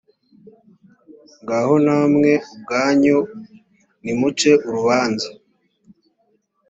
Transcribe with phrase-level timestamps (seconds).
[1.41, 3.17] ngaho namwe ubwanyu
[4.03, 5.27] nimuce urubanza